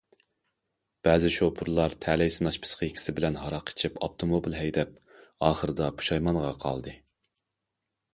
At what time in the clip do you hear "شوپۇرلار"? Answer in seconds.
1.33-1.93